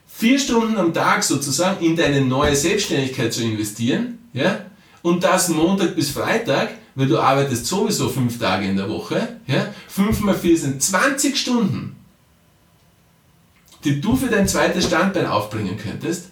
vier 0.07 0.39
Stunden 0.39 0.77
am 0.77 0.93
Tag 0.93 1.23
sozusagen 1.23 1.85
in 1.85 1.97
deine 1.97 2.21
neue 2.21 2.57
Selbstständigkeit 2.57 3.33
zu 3.33 3.43
investieren, 3.43 4.19
ja, 4.33 4.67
und 5.03 5.25
das 5.25 5.49
Montag 5.49 5.97
bis 5.97 6.11
Freitag, 6.11 6.73
weil 6.95 7.07
du 7.07 7.19
arbeitest 7.19 7.67
sowieso 7.67 8.09
fünf 8.09 8.39
Tage 8.39 8.67
in 8.67 8.77
der 8.77 8.89
Woche, 8.89 9.37
ja, 9.47 9.73
fünf 9.89 10.21
mal 10.21 10.35
vier 10.35 10.57
sind 10.57 10.83
20 10.83 11.37
Stunden 11.37 11.97
die 13.85 14.01
du 14.01 14.17
für 14.17 14.29
dein 14.29 14.49
zweites 14.49 14.87
Standbein 14.87 15.27
aufbringen 15.27 15.77
könntest. 15.77 16.27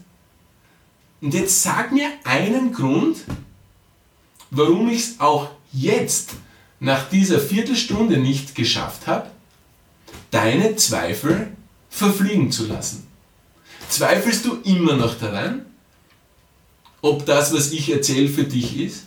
Und 1.21 1.35
jetzt 1.35 1.63
sag 1.63 1.93
mir 1.93 2.09
einen 2.25 2.73
Grund, 2.73 3.19
warum 4.51 4.89
ich 4.89 5.01
es 5.01 5.21
auch 5.21 5.51
jetzt 5.73 6.35
nach 6.81 7.09
dieser 7.09 7.41
Viertelstunde 7.41 8.19
nicht 8.19 8.55
geschafft 8.55 9.07
habe, 9.07 9.31
deine 10.31 10.77
Zweifel 10.77 11.49
verfliegen 11.91 12.53
zu 12.53 12.67
lassen. 12.67 13.07
Zweifelst 13.89 14.45
du 14.45 14.59
immer 14.65 14.97
noch 14.97 15.19
daran, 15.19 15.65
ob 17.01 17.25
das, 17.27 17.53
was 17.53 17.73
ich 17.73 17.91
erzähle, 17.91 18.29
für 18.29 18.45
dich 18.45 18.79
ist? 18.79 19.05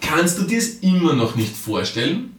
Kannst 0.00 0.38
du 0.38 0.42
dir 0.42 0.58
es 0.58 0.80
immer 0.80 1.14
noch 1.14 1.36
nicht 1.36 1.54
vorstellen? 1.56 2.33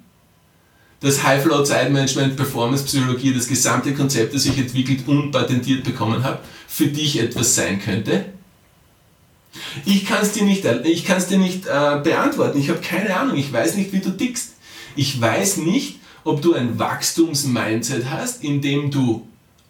Das 1.06 1.22
High-Flow 1.22 1.64
Zeitmanagement, 1.64 2.36
Performance 2.36 2.84
Psychologie, 2.84 3.32
das 3.32 3.48
gesamte 3.48 3.94
Konzept, 3.94 4.34
das 4.34 4.48
ich 4.48 4.58
entwickelt 4.58 5.08
und 5.08 5.30
patentiert 5.30 5.84
bekommen 5.84 6.24
habe, 6.24 6.40
für 6.68 6.88
dich 6.88 7.20
etwas 7.20 7.54
sein 7.54 7.80
könnte? 7.80 8.26
Ich 9.86 10.04
kann 10.08 10.24
es 10.24 10.32
dir 10.32 10.44
nicht, 10.44 10.66
ich 10.84 11.06
kann's 11.06 11.28
dir 11.28 11.38
nicht 11.38 11.68
äh, 11.68 12.00
beantworten. 12.04 12.60
Ich 12.60 12.70
habe 12.70 12.80
keine 12.82 13.16
Ahnung. 13.16 13.38
Ich 13.38 13.54
weiß 13.54 13.76
nicht, 13.76 13.94
wie 13.94 14.00
du 14.00 14.18
tickst. 14.18 14.56
Ich 14.96 15.22
weiß 15.22 15.58
nicht, 15.58 16.00
ob 16.24 16.42
du 16.42 16.56
ein 16.56 16.80
Wachstums-Mindset 16.80 18.10
hast, 18.10 18.44
in 18.44 18.62
dem 18.62 18.90
du 18.90 19.28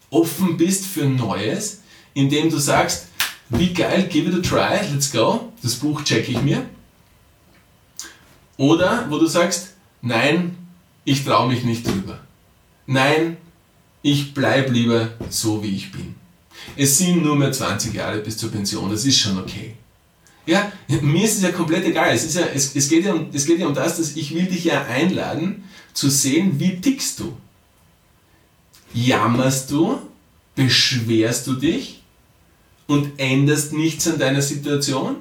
offen 0.10 0.56
bist 0.56 0.86
für 0.86 1.04
Neues, 1.04 1.82
in 2.14 2.30
dem 2.30 2.50
du 2.50 2.58
sagst, 2.60 3.08
wie 3.50 3.74
geil, 3.74 4.08
give 4.10 4.30
it 4.30 4.36
a 4.36 4.40
try, 4.40 4.80
let's 4.94 5.12
go, 5.12 5.52
das 5.62 5.76
Buch 5.76 6.02
checke 6.06 6.32
ich 6.32 6.42
mir. 6.42 6.66
Oder 8.56 9.06
wo 9.10 9.20
du 9.20 9.26
sagst, 9.26 9.74
nein, 10.02 10.56
ich 11.06 11.24
traue 11.24 11.48
mich 11.48 11.64
nicht 11.64 11.88
drüber. 11.88 12.20
Nein, 12.88 13.38
ich 14.02 14.34
bleibe 14.34 14.72
lieber 14.72 15.10
so, 15.30 15.64
wie 15.64 15.76
ich 15.76 15.92
bin. 15.92 16.16
Es 16.76 16.98
sind 16.98 17.24
nur 17.24 17.36
mehr 17.36 17.52
20 17.52 17.94
Jahre 17.94 18.20
bis 18.20 18.38
zur 18.38 18.52
Pension, 18.52 18.90
das 18.90 19.06
ist 19.06 19.20
schon 19.20 19.40
okay. 19.40 19.76
Ja, 20.46 20.72
mir 21.02 21.24
ist 21.24 21.38
es 21.38 21.42
ja 21.42 21.52
komplett 21.52 21.86
egal. 21.86 22.14
Es, 22.14 22.24
ist 22.24 22.36
ja, 22.36 22.46
es, 22.54 22.76
es, 22.76 22.88
geht 22.88 23.06
ja 23.06 23.14
um, 23.14 23.30
es 23.34 23.46
geht 23.46 23.60
ja 23.60 23.68
um 23.68 23.74
das, 23.74 23.98
dass 23.98 24.16
ich 24.16 24.34
will 24.36 24.46
dich 24.46 24.66
ja 24.66 24.86
einladen, 24.86 25.64
zu 25.94 26.10
sehen, 26.10 26.60
wie 26.60 26.80
tickst 26.80 27.20
du. 27.20 27.36
Jammerst 28.94 29.72
du, 29.72 30.00
beschwerst 30.56 31.48
du 31.48 31.54
dich 31.54 32.04
und 32.88 33.20
änderst 33.20 33.74
nichts 33.74 34.08
an 34.08 34.20
deiner 34.20 34.42
Situation? 34.42 35.18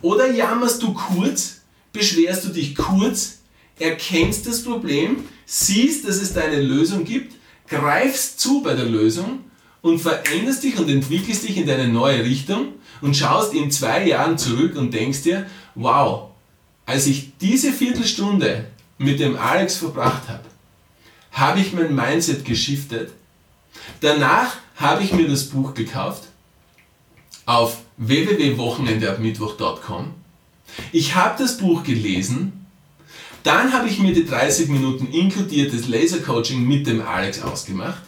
Oder 0.00 0.32
jammerst 0.32 0.82
du 0.82 0.94
kurz, 0.94 1.60
beschwerst 1.92 2.46
du 2.46 2.48
dich 2.48 2.74
kurz, 2.74 3.38
erkennst 3.78 4.46
das 4.46 4.62
Problem, 4.62 5.24
siehst, 5.46 6.06
dass 6.06 6.16
es 6.16 6.32
da 6.32 6.42
eine 6.42 6.60
Lösung 6.60 7.04
gibt, 7.04 7.34
greifst 7.68 8.40
zu 8.40 8.62
bei 8.62 8.74
der 8.74 8.86
Lösung 8.86 9.40
und 9.82 9.98
veränderst 9.98 10.62
dich 10.62 10.78
und 10.78 10.88
entwickelst 10.88 11.46
dich 11.46 11.56
in 11.56 11.66
deine 11.66 11.88
neue 11.88 12.24
Richtung 12.24 12.74
und 13.00 13.16
schaust 13.16 13.54
in 13.54 13.70
zwei 13.70 14.06
Jahren 14.06 14.38
zurück 14.38 14.76
und 14.76 14.94
denkst 14.94 15.22
dir, 15.22 15.46
wow, 15.74 16.30
als 16.86 17.06
ich 17.06 17.36
diese 17.38 17.72
Viertelstunde 17.72 18.66
mit 18.98 19.20
dem 19.20 19.36
Alex 19.36 19.76
verbracht 19.76 20.28
habe, 20.28 20.44
habe 21.32 21.60
ich 21.60 21.72
mein 21.72 21.94
Mindset 21.94 22.44
geschiftet. 22.44 23.12
Danach 24.00 24.56
habe 24.76 25.02
ich 25.02 25.12
mir 25.12 25.28
das 25.28 25.44
Buch 25.44 25.74
gekauft 25.74 26.24
auf 27.44 27.78
www.wochenendeabmittwoch.com. 27.96 30.14
Ich 30.92 31.14
habe 31.14 31.36
das 31.38 31.58
Buch 31.58 31.84
gelesen. 31.84 32.63
Dann 33.44 33.74
habe 33.74 33.88
ich 33.88 33.98
mir 33.98 34.14
die 34.14 34.24
30 34.24 34.68
Minuten 34.68 35.06
inkludiertes 35.12 35.86
Lasercoaching 35.86 36.66
mit 36.66 36.86
dem 36.86 37.06
Alex 37.06 37.42
ausgemacht. 37.42 38.02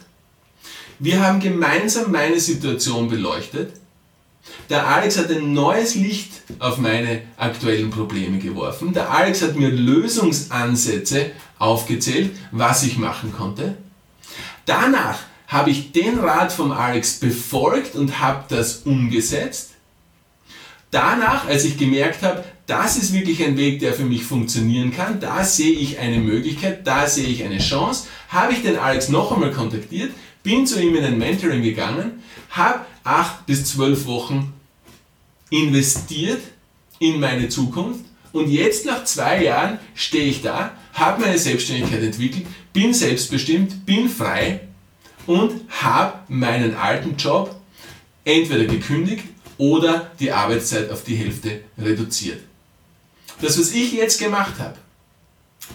Wir 0.99 1.23
haben 1.23 1.41
gemeinsam 1.41 2.11
meine 2.11 2.41
Situation 2.41 3.09
beleuchtet. 3.09 3.75
Der 4.71 4.87
Alex 4.87 5.19
hat 5.19 5.31
ein 5.31 5.53
neues 5.53 5.95
Licht 5.95 6.31
auf 6.59 6.79
meine 6.79 7.21
aktuellen 7.37 7.91
Probleme 7.91 8.39
geworfen. 8.39 8.95
Der 8.95 9.11
Alex 9.11 9.43
hat 9.43 9.57
mir 9.57 9.69
Lösungsansätze 9.69 11.33
aufgezählt, 11.59 12.35
was 12.51 12.83
ich 12.85 12.97
machen 12.97 13.31
konnte. 13.37 13.77
Danach 14.65 15.19
habe 15.49 15.71
ich 15.71 15.93
den 15.93 16.19
Rat 16.19 16.51
vom 16.51 16.73
Alex 16.73 17.21
befolgt 17.21 17.95
und 17.95 18.21
habe 18.21 18.47
das 18.49 18.79
umgesetzt. 18.79 19.73
Danach, 20.91 21.47
als 21.47 21.65
ich 21.65 21.77
gemerkt 21.77 22.23
habe, 22.23 22.43
das 22.67 22.97
ist 22.97 23.13
wirklich 23.13 23.43
ein 23.45 23.57
Weg, 23.57 23.81
der 23.81 23.95
für 23.95 24.05
mich 24.05 24.25
funktionieren 24.25 24.93
kann, 24.93 25.21
da 25.21 25.45
sehe 25.45 25.73
ich 25.73 25.99
eine 25.99 26.19
Möglichkeit, 26.19 26.87
da 26.87 27.07
sehe 27.07 27.29
ich 27.29 27.45
eine 27.45 27.59
Chance, 27.59 28.09
habe 28.29 28.53
ich 28.53 28.63
den 28.63 28.77
Alex 28.77 29.09
noch 29.09 29.33
einmal 29.33 29.53
kontaktiert, 29.53 30.11
bin 30.43 30.67
zu 30.67 30.81
ihm 30.81 30.97
in 30.97 31.05
ein 31.05 31.19
Mentoring 31.19 31.63
gegangen, 31.63 32.23
habe 32.51 32.81
acht 33.05 33.47
bis 33.47 33.65
zwölf 33.67 34.07
Wochen 34.07 34.53
investiert 35.51 36.41
in 36.99 37.21
meine 37.21 37.49
Zukunft 37.49 38.05
und 38.33 38.49
jetzt 38.49 38.85
nach 38.85 39.05
zwei 39.05 39.45
Jahren 39.45 39.79
stehe 39.95 40.25
ich 40.29 40.43
da, 40.43 40.73
habe 40.93 41.23
meine 41.23 41.39
Selbstständigkeit 41.39 42.03
entwickelt, 42.03 42.47
bin 42.73 42.93
selbstbestimmt, 42.93 43.87
bin 43.87 44.09
frei 44.09 44.61
und 45.27 45.53
habe 45.69 46.19
meinen 46.29 46.75
alten 46.75 47.17
Job 47.17 47.55
entweder 48.25 48.65
gekündigt 48.65 49.25
oder 49.57 50.11
die 50.19 50.33
Arbeitszeit 50.33 50.91
auf 50.91 51.05
die 51.05 51.15
Hälfte 51.15 51.61
reduziert. 51.79 52.41
Das, 53.41 53.59
was 53.59 53.73
ich 53.73 53.93
jetzt 53.93 54.19
gemacht 54.19 54.59
habe, 54.59 54.77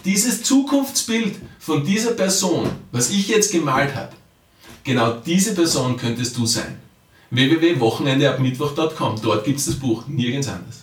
dieses 0.04 0.42
Zukunftsbild 0.42 1.36
von 1.58 1.84
dieser 1.84 2.12
Person, 2.12 2.70
was 2.90 3.10
ich 3.10 3.28
jetzt 3.28 3.52
gemalt 3.52 3.94
habe, 3.94 4.12
genau 4.84 5.12
diese 5.14 5.54
Person 5.54 5.96
könntest 5.96 6.36
du 6.36 6.46
sein. 6.46 6.78
www.wochenendeabmittwoch.com, 7.30 9.20
dort 9.22 9.44
gibt 9.44 9.58
es 9.58 9.66
das 9.66 9.76
Buch, 9.76 10.06
nirgends 10.08 10.48
anders. 10.48 10.81